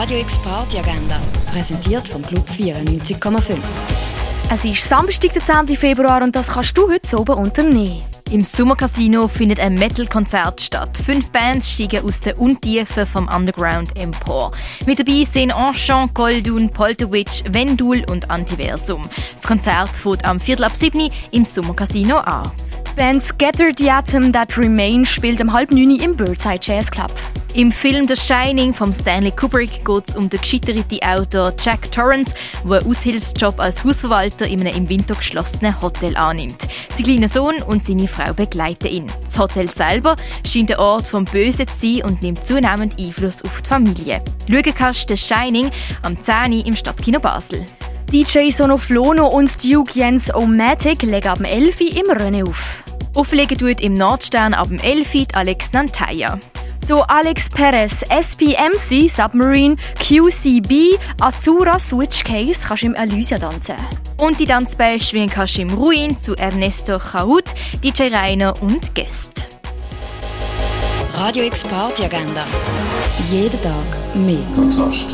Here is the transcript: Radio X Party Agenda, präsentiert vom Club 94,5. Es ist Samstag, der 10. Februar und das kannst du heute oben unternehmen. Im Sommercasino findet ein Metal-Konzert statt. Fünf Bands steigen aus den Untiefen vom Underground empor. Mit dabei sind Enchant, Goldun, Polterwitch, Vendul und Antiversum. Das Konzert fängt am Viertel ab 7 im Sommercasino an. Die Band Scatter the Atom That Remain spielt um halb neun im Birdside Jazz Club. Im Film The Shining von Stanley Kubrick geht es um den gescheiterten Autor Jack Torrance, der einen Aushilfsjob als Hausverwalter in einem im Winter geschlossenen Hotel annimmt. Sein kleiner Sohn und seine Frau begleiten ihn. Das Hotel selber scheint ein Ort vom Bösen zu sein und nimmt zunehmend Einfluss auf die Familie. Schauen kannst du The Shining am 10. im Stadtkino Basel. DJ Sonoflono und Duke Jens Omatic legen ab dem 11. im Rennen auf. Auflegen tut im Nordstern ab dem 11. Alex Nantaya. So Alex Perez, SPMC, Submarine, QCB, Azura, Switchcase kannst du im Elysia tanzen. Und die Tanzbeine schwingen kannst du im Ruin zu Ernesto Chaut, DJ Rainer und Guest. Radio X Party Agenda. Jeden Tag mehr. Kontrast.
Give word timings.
Radio 0.00 0.20
X 0.20 0.38
Party 0.38 0.78
Agenda, 0.78 1.20
präsentiert 1.52 2.06
vom 2.06 2.22
Club 2.22 2.48
94,5. 2.48 3.56
Es 4.48 4.64
ist 4.64 4.88
Samstag, 4.88 5.32
der 5.32 5.66
10. 5.66 5.76
Februar 5.76 6.22
und 6.22 6.36
das 6.36 6.46
kannst 6.46 6.78
du 6.78 6.88
heute 6.88 7.18
oben 7.18 7.34
unternehmen. 7.34 8.04
Im 8.30 8.44
Sommercasino 8.44 9.26
findet 9.26 9.58
ein 9.58 9.74
Metal-Konzert 9.74 10.60
statt. 10.60 10.96
Fünf 11.04 11.32
Bands 11.32 11.68
steigen 11.68 12.04
aus 12.04 12.20
den 12.20 12.36
Untiefen 12.36 13.08
vom 13.08 13.26
Underground 13.26 14.00
empor. 14.00 14.52
Mit 14.86 15.00
dabei 15.00 15.26
sind 15.32 15.50
Enchant, 15.50 16.14
Goldun, 16.14 16.70
Polterwitch, 16.70 17.42
Vendul 17.48 18.04
und 18.08 18.30
Antiversum. 18.30 19.02
Das 19.32 19.42
Konzert 19.42 19.90
fängt 19.96 20.24
am 20.24 20.38
Viertel 20.38 20.62
ab 20.62 20.76
7 20.78 21.10
im 21.32 21.44
Sommercasino 21.44 22.18
an. 22.18 22.52
Die 22.88 22.94
Band 22.94 23.24
Scatter 23.24 23.72
the 23.76 23.90
Atom 23.90 24.32
That 24.32 24.56
Remain 24.56 25.04
spielt 25.04 25.40
um 25.40 25.52
halb 25.52 25.72
neun 25.72 25.98
im 25.98 26.14
Birdside 26.14 26.60
Jazz 26.62 26.88
Club. 26.88 27.12
Im 27.58 27.72
Film 27.72 28.06
The 28.06 28.14
Shining 28.14 28.72
von 28.72 28.94
Stanley 28.94 29.32
Kubrick 29.32 29.84
geht 29.84 30.04
es 30.08 30.14
um 30.14 30.30
den 30.30 30.40
gescheiterten 30.40 31.02
Autor 31.02 31.52
Jack 31.58 31.90
Torrance, 31.90 32.32
der 32.64 32.78
einen 32.78 32.88
Aushilfsjob 32.88 33.58
als 33.58 33.82
Hausverwalter 33.82 34.46
in 34.46 34.60
einem 34.60 34.76
im 34.76 34.88
Winter 34.88 35.16
geschlossenen 35.16 35.82
Hotel 35.82 36.16
annimmt. 36.16 36.56
Sein 36.94 37.02
kleiner 37.02 37.28
Sohn 37.28 37.60
und 37.62 37.84
seine 37.84 38.06
Frau 38.06 38.32
begleiten 38.32 38.86
ihn. 38.86 39.06
Das 39.22 39.36
Hotel 39.36 39.68
selber 39.70 40.14
scheint 40.46 40.70
ein 40.70 40.78
Ort 40.78 41.08
vom 41.08 41.24
Bösen 41.24 41.66
zu 41.66 41.74
sein 41.80 42.08
und 42.08 42.22
nimmt 42.22 42.46
zunehmend 42.46 42.96
Einfluss 42.96 43.42
auf 43.42 43.60
die 43.60 43.68
Familie. 43.68 44.22
Schauen 44.48 44.74
kannst 44.76 45.10
du 45.10 45.16
The 45.16 45.34
Shining 45.34 45.72
am 46.02 46.16
10. 46.16 46.52
im 46.64 46.76
Stadtkino 46.76 47.18
Basel. 47.18 47.66
DJ 48.12 48.52
Sonoflono 48.52 49.26
und 49.26 49.64
Duke 49.64 49.98
Jens 49.98 50.32
Omatic 50.32 51.02
legen 51.02 51.26
ab 51.26 51.38
dem 51.38 51.46
11. 51.46 51.80
im 51.80 52.08
Rennen 52.08 52.48
auf. 52.48 52.84
Auflegen 53.16 53.58
tut 53.58 53.80
im 53.80 53.94
Nordstern 53.94 54.54
ab 54.54 54.68
dem 54.68 54.78
11. 54.78 55.26
Alex 55.32 55.72
Nantaya. 55.72 56.38
So 56.88 57.02
Alex 57.02 57.50
Perez, 57.50 58.02
SPMC, 58.08 59.10
Submarine, 59.10 59.76
QCB, 59.98 60.98
Azura, 61.20 61.78
Switchcase 61.78 62.66
kannst 62.66 62.82
du 62.82 62.86
im 62.86 62.94
Elysia 62.94 63.36
tanzen. 63.36 63.76
Und 64.16 64.40
die 64.40 64.46
Tanzbeine 64.46 64.98
schwingen 64.98 65.28
kannst 65.28 65.58
du 65.58 65.60
im 65.60 65.74
Ruin 65.74 66.18
zu 66.18 66.34
Ernesto 66.36 66.98
Chaut, 66.98 67.44
DJ 67.84 68.04
Rainer 68.04 68.54
und 68.62 68.94
Guest. 68.94 69.44
Radio 71.12 71.44
X 71.44 71.62
Party 71.64 72.04
Agenda. 72.04 72.46
Jeden 73.30 73.60
Tag 73.60 73.74
mehr. 74.14 74.38
Kontrast. 74.54 75.04